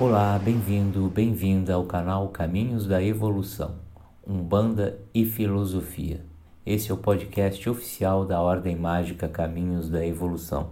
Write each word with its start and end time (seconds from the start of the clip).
Olá, 0.00 0.38
bem-vindo, 0.38 1.08
bem-vinda 1.08 1.74
ao 1.74 1.84
canal 1.84 2.28
Caminhos 2.28 2.86
da 2.86 3.02
Evolução, 3.02 3.80
Umbanda 4.24 4.96
e 5.12 5.24
Filosofia. 5.24 6.24
Esse 6.64 6.92
é 6.92 6.94
o 6.94 6.98
podcast 6.98 7.68
oficial 7.68 8.24
da 8.24 8.40
Ordem 8.40 8.76
Mágica 8.76 9.26
Caminhos 9.26 9.90
da 9.90 10.06
Evolução. 10.06 10.70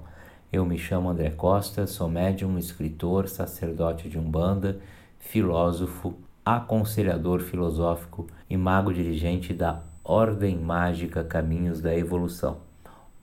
Eu 0.53 0.65
me 0.65 0.79
chamo 0.79 1.09
André 1.09 1.31
Costa, 1.31 1.89
sou 1.89 2.09
médium, 2.09 2.57
escritor, 2.57 3.29
sacerdote 3.29 4.09
de 4.09 4.17
Umbanda, 4.17 4.79
filósofo, 5.19 6.15
aconselhador 6.45 7.41
filosófico 7.41 8.29
e 8.49 8.57
mago 8.57 8.95
dirigente 8.95 9.53
da 9.53 9.83
Ordem 10.05 10.57
Mágica 10.57 11.25
Caminhos 11.25 11.81
da 11.81 11.93
Evolução. 11.93 12.59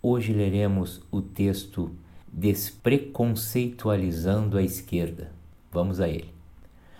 Hoje 0.01 0.33
leremos 0.33 1.01
o 1.09 1.21
texto 1.21 1.95
Despreconceitualizando 2.27 4.57
a 4.57 4.61
Esquerda 4.61 5.41
Vamos 5.73 5.99
a 5.99 6.07
ele. 6.07 6.31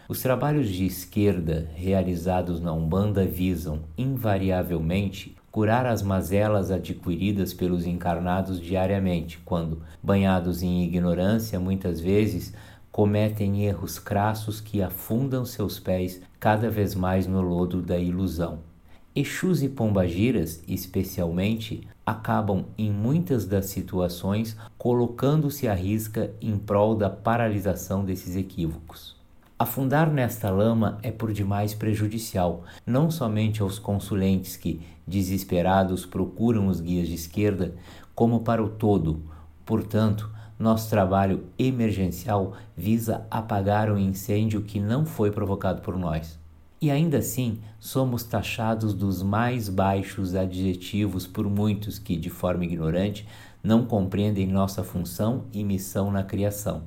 Os 0.10 0.22
trabalhos 0.22 0.68
de 0.68 0.86
esquerda 0.86 1.70
realizados 1.76 2.60
na 2.60 2.74
Umbanda 2.74 3.26
visam, 3.26 3.82
invariavelmente, 3.98 5.38
curar 5.52 5.86
as 5.86 6.02
mazelas 6.02 6.72
adquiridas 6.72 7.54
pelos 7.54 7.86
encarnados 7.86 8.60
diariamente, 8.60 9.40
quando, 9.46 9.82
banhados 10.02 10.64
em 10.64 10.84
ignorância, 10.84 11.60
muitas 11.60 12.02
vezes 12.02 12.54
cometem 12.92 13.64
erros 13.64 13.98
crassos 14.00 14.60
que 14.60 14.82
afundam 14.82 15.46
seus 15.46 15.80
pés 15.80 16.22
cada 16.40 16.70
vez 16.70 16.96
mais 16.96 17.28
no 17.28 17.42
lodo 17.42 17.82
da 17.82 17.98
ilusão. 17.98 18.73
Exus 19.16 19.62
e 19.62 19.70
pombagiras, 19.70 20.64
especialmente, 20.68 21.88
acabam 22.04 22.66
em 22.76 22.92
muitas 22.92 23.46
das 23.46 23.68
situações 23.68 24.58
colocando-se 24.76 25.68
à 25.68 25.74
risca 25.76 26.34
em 26.42 26.58
prol 26.58 26.96
da 26.96 27.12
paralisação 27.12 28.04
desses 28.04 28.36
equívocos. 28.36 29.16
Afundar 29.60 30.12
nesta 30.12 30.50
lama 30.50 30.98
é 31.04 31.12
por 31.12 31.32
demais 31.32 31.76
prejudicial, 31.76 32.64
não 32.88 33.12
somente 33.12 33.62
aos 33.62 33.78
consulentes 33.78 34.58
que, 34.58 34.82
desesperados, 35.08 36.08
procuram 36.08 36.66
os 36.66 36.82
guias 36.82 37.08
de 37.08 37.14
esquerda, 37.14 37.76
como 38.16 38.40
para 38.40 38.64
o 38.64 38.68
todo. 38.68 39.22
Portanto, 39.64 40.28
nosso 40.58 40.90
trabalho 40.90 41.44
emergencial 41.58 42.54
visa 42.76 43.28
apagar 43.30 43.92
o 43.92 44.00
incêndio 44.00 44.64
que 44.64 44.80
não 44.80 45.06
foi 45.06 45.30
provocado 45.30 45.84
por 45.84 46.00
nós. 46.00 46.42
E 46.84 46.92
ainda 46.92 47.20
assim, 47.20 47.60
somos 47.80 48.26
taxados 48.26 48.94
dos 48.94 49.24
mais 49.24 49.70
baixos 49.70 50.36
adjetivos 50.36 51.26
por 51.26 51.50
muitos 51.50 51.98
que, 51.98 52.18
de 52.18 52.30
forma 52.30 52.66
ignorante, 52.66 53.26
não 53.64 53.86
compreendem 53.86 54.46
nossa 54.48 54.84
função 54.84 55.46
e 55.54 55.64
missão 55.64 56.12
na 56.12 56.24
criação. 56.24 56.84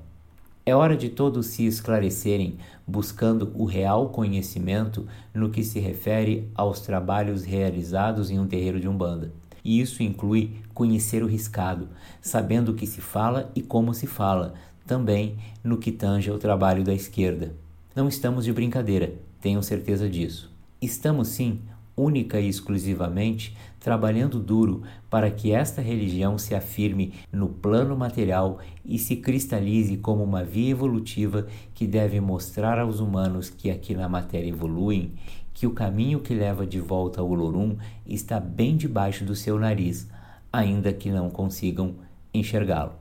É 0.66 0.76
hora 0.76 0.98
de 0.98 1.08
todos 1.08 1.46
se 1.46 1.64
esclarecerem, 1.64 2.58
buscando 2.86 3.50
o 3.54 3.64
real 3.64 4.10
conhecimento 4.10 5.06
no 5.32 5.48
que 5.48 5.64
se 5.64 5.80
refere 5.80 6.50
aos 6.54 6.80
trabalhos 6.80 7.44
realizados 7.44 8.30
em 8.30 8.38
um 8.38 8.46
terreiro 8.46 8.78
de 8.78 8.86
Umbanda. 8.86 9.32
E 9.64 9.80
isso 9.80 10.02
inclui 10.02 10.58
conhecer 10.74 11.22
o 11.22 11.26
riscado, 11.26 11.88
sabendo 12.20 12.72
o 12.72 12.74
que 12.74 12.86
se 12.86 13.00
fala 13.00 13.50
e 13.54 13.62
como 13.62 13.94
se 13.94 14.06
fala, 14.06 14.52
também 14.86 15.38
no 15.64 15.78
que 15.78 15.90
tange 15.90 16.30
ao 16.30 16.36
trabalho 16.36 16.84
da 16.84 16.92
esquerda. 16.92 17.54
Não 17.94 18.08
estamos 18.08 18.44
de 18.44 18.52
brincadeira, 18.52 19.14
tenham 19.46 19.62
certeza 19.62 20.10
disso. 20.10 20.52
Estamos 20.82 21.28
sim, 21.28 21.60
única 21.96 22.40
e 22.40 22.48
exclusivamente, 22.48 23.56
trabalhando 23.78 24.40
duro 24.40 24.82
para 25.08 25.30
que 25.30 25.52
esta 25.52 25.80
religião 25.80 26.36
se 26.36 26.52
afirme 26.52 27.14
no 27.30 27.48
plano 27.48 27.96
material 27.96 28.58
e 28.84 28.98
se 28.98 29.14
cristalize 29.14 29.98
como 29.98 30.24
uma 30.24 30.42
via 30.42 30.72
evolutiva 30.72 31.46
que 31.72 31.86
deve 31.86 32.20
mostrar 32.20 32.80
aos 32.80 32.98
humanos 32.98 33.48
que 33.48 33.70
aqui 33.70 33.94
na 33.94 34.08
matéria 34.08 34.48
evoluem, 34.48 35.12
que 35.54 35.64
o 35.64 35.70
caminho 35.70 36.18
que 36.18 36.34
leva 36.34 36.66
de 36.66 36.80
volta 36.80 37.20
ao 37.20 37.30
Olorum 37.30 37.76
está 38.04 38.40
bem 38.40 38.76
debaixo 38.76 39.24
do 39.24 39.36
seu 39.36 39.60
nariz, 39.60 40.10
ainda 40.52 40.92
que 40.92 41.08
não 41.08 41.30
consigam 41.30 41.94
enxergá-lo. 42.34 42.94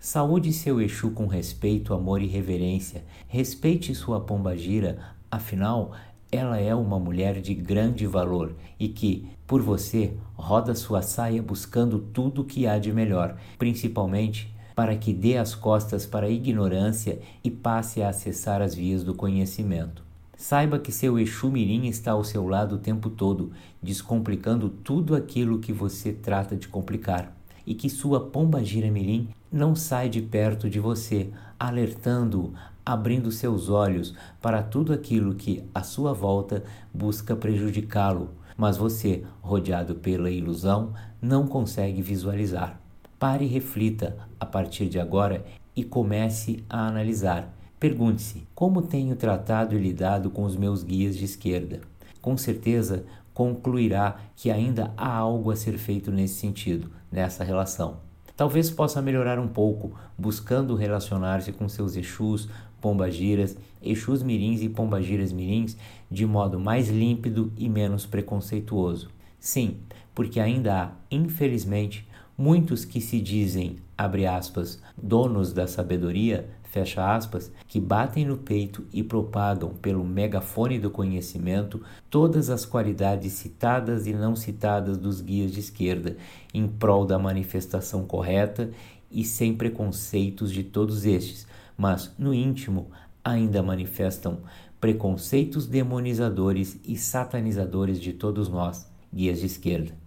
Saúde 0.00 0.54
seu 0.54 0.80
Exu 0.80 1.10
com 1.10 1.26
respeito, 1.26 1.92
amor 1.92 2.22
e 2.22 2.26
reverência. 2.26 3.04
Respeite 3.28 3.94
sua 3.94 4.20
pombagira, 4.20 4.98
afinal, 5.32 5.92
ela 6.30 6.58
é 6.58 6.74
uma 6.74 6.98
mulher 6.98 7.40
de 7.40 7.54
grande 7.54 8.06
valor 8.06 8.54
e 8.78 8.86
que, 8.88 9.26
por 9.46 9.62
você, 9.62 10.12
roda 10.34 10.74
sua 10.74 11.00
saia 11.00 11.42
buscando 11.42 11.98
tudo 11.98 12.42
o 12.42 12.44
que 12.44 12.66
há 12.66 12.78
de 12.78 12.92
melhor, 12.92 13.36
principalmente 13.58 14.54
para 14.74 14.94
que 14.94 15.12
dê 15.12 15.38
as 15.38 15.54
costas 15.54 16.04
para 16.04 16.26
a 16.26 16.30
ignorância 16.30 17.18
e 17.42 17.50
passe 17.50 18.02
a 18.02 18.10
acessar 18.10 18.60
as 18.60 18.74
vias 18.74 19.02
do 19.02 19.14
conhecimento. 19.14 20.02
Saiba 20.36 20.78
que 20.78 20.92
seu 20.92 21.18
Exu 21.18 21.50
Mirim 21.50 21.86
está 21.86 22.12
ao 22.12 22.24
seu 22.24 22.46
lado 22.46 22.74
o 22.74 22.78
tempo 22.78 23.08
todo, 23.08 23.52
descomplicando 23.82 24.68
tudo 24.68 25.14
aquilo 25.14 25.60
que 25.60 25.72
você 25.72 26.12
trata 26.12 26.56
de 26.56 26.68
complicar 26.68 27.32
e 27.66 27.74
que 27.74 27.88
sua 27.88 28.20
pomba 28.20 28.62
gira 28.64 28.90
mirim 28.90 29.28
não 29.50 29.74
sai 29.74 30.08
de 30.08 30.22
perto 30.22 30.68
de 30.68 30.80
você, 30.80 31.30
alertando-o, 31.58 32.52
abrindo 32.84 33.30
seus 33.30 33.68
olhos 33.68 34.14
para 34.40 34.62
tudo 34.62 34.92
aquilo 34.92 35.34
que 35.34 35.62
à 35.74 35.82
sua 35.82 36.12
volta 36.12 36.64
busca 36.92 37.36
prejudicá-lo, 37.36 38.30
mas 38.56 38.76
você, 38.76 39.24
rodeado 39.40 39.94
pela 39.94 40.30
ilusão, 40.30 40.92
não 41.20 41.46
consegue 41.46 42.02
visualizar. 42.02 42.80
Pare 43.18 43.44
e 43.44 43.48
reflita 43.48 44.16
a 44.40 44.44
partir 44.44 44.88
de 44.88 44.98
agora 44.98 45.44
e 45.76 45.84
comece 45.84 46.64
a 46.68 46.86
analisar. 46.86 47.54
Pergunte-se: 47.78 48.46
como 48.54 48.82
tenho 48.82 49.14
tratado 49.16 49.76
e 49.76 49.78
lidado 49.78 50.30
com 50.30 50.44
os 50.44 50.56
meus 50.56 50.82
guias 50.82 51.16
de 51.16 51.24
esquerda? 51.24 51.80
Com 52.20 52.36
certeza 52.36 53.04
concluirá 53.34 54.16
que 54.36 54.50
ainda 54.50 54.92
há 54.96 55.16
algo 55.16 55.50
a 55.50 55.56
ser 55.56 55.78
feito 55.78 56.10
nesse 56.10 56.34
sentido, 56.34 56.90
nessa 57.10 57.44
relação. 57.44 57.98
Talvez 58.36 58.70
possa 58.70 59.02
melhorar 59.02 59.38
um 59.38 59.48
pouco, 59.48 59.94
buscando 60.16 60.74
relacionar-se 60.74 61.52
com 61.52 61.68
seus 61.68 61.96
Exus, 61.96 62.48
Pombagiras, 62.80 63.56
Exus 63.80 64.22
Mirins 64.22 64.62
e 64.62 64.68
Pombagiras 64.68 65.32
Mirins 65.32 65.76
de 66.10 66.26
modo 66.26 66.58
mais 66.58 66.88
límpido 66.88 67.52
e 67.56 67.68
menos 67.68 68.04
preconceituoso. 68.04 69.10
Sim, 69.38 69.78
porque 70.14 70.40
ainda 70.40 70.82
há, 70.82 70.90
infelizmente, 71.10 72.08
muitos 72.36 72.84
que 72.84 73.00
se 73.00 73.20
dizem, 73.20 73.76
abre 73.96 74.26
aspas, 74.26 74.80
donos 75.00 75.52
da 75.52 75.66
sabedoria, 75.66 76.48
fecha 76.62 77.14
aspas, 77.14 77.52
que 77.68 77.78
batem 77.78 78.24
no 78.24 78.38
peito 78.38 78.86
e 78.92 79.02
propagam 79.02 79.74
pelo 79.74 80.02
megafone 80.02 80.78
do 80.78 80.90
conhecimento 80.90 81.82
todas 82.08 82.48
as 82.48 82.64
qualidades 82.64 83.34
citadas 83.34 84.06
e 84.06 84.14
não 84.14 84.34
citadas 84.34 84.96
dos 84.96 85.20
guias 85.20 85.52
de 85.52 85.60
esquerda 85.60 86.16
em 86.54 86.66
prol 86.66 87.04
da 87.04 87.18
manifestação 87.18 88.06
correta 88.06 88.70
e 89.10 89.22
sem 89.22 89.54
preconceitos 89.54 90.50
de 90.50 90.64
todos 90.64 91.04
estes, 91.04 91.46
mas 91.76 92.10
no 92.18 92.32
íntimo 92.32 92.90
ainda 93.22 93.62
manifestam 93.62 94.38
preconceitos 94.80 95.66
demonizadores 95.66 96.80
e 96.84 96.96
satanizadores 96.96 98.00
de 98.00 98.12
todos 98.12 98.48
nós, 98.48 98.90
guias 99.12 99.40
de 99.40 99.46
esquerda. 99.46 100.01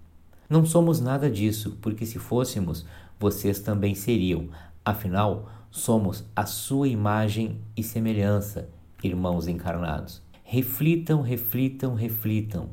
Não 0.50 0.66
somos 0.66 1.00
nada 1.00 1.29
disso, 1.29 1.78
porque 1.81 2.06
se 2.06 2.19
fôssemos, 2.19 2.85
vocês 3.19 3.59
também 3.59 3.95
seriam. 3.95 4.50
Afinal, 4.83 5.50
Somos 5.75 6.23
a 6.33 6.45
sua 6.45 6.88
imagem 6.88 7.59
e 7.75 7.83
semelhança, 7.83 8.69
irmãos 9.03 9.45
encarnados. 9.45 10.22
Reflitam, 10.41 11.22
reflitam, 11.22 11.95
reflitam. 11.95 12.69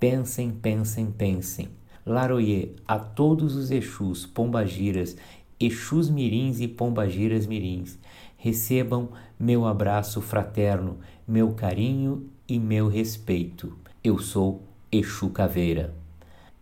Pensem, 0.00 0.50
pensem, 0.50 1.10
pensem. 1.10 1.68
Laroye 2.06 2.74
a 2.88 2.98
todos 2.98 3.54
os 3.54 3.70
Exus, 3.70 4.24
Pombagiras, 4.24 5.14
Exus 5.60 6.08
Mirins 6.08 6.58
e 6.58 6.66
Pombagiras 6.66 7.46
Mirins. 7.46 7.98
Recebam 8.38 9.10
meu 9.38 9.66
abraço 9.66 10.22
fraterno, 10.22 10.96
meu 11.28 11.52
carinho 11.52 12.30
e 12.48 12.58
meu 12.58 12.88
respeito. 12.88 13.76
Eu 14.02 14.18
sou 14.18 14.62
Exu 14.90 15.28
Caveira. 15.28 15.94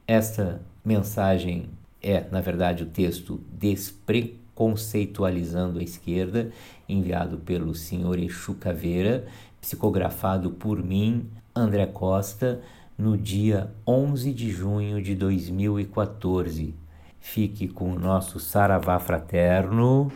Esta 0.06 0.60
mensagem 0.84 1.68
é, 2.00 2.24
na 2.30 2.40
verdade, 2.40 2.84
o 2.84 2.86
texto 2.86 3.40
Despre 3.52 4.38
Conceitualizando 4.54 5.80
a 5.80 5.82
Esquerda, 5.82 6.50
enviado 6.88 7.36
pelo 7.38 7.74
senhor 7.74 8.18
Exu 8.18 8.54
Caveira, 8.54 9.26
psicografado 9.60 10.50
por 10.52 10.82
mim, 10.82 11.28
André 11.54 11.84
Costa, 11.86 12.60
no 12.96 13.18
dia 13.18 13.70
11 13.86 14.32
de 14.32 14.50
junho 14.50 15.02
de 15.02 15.14
2014. 15.14 16.74
Fique 17.18 17.66
com 17.66 17.92
o 17.92 17.98
nosso 17.98 18.38
Saravá 18.38 18.98
Fraterno. 19.00 20.10